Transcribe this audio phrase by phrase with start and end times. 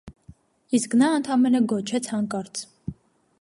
[0.77, 2.65] Իսկ նա ընդամենը գոչեց հանկարծ։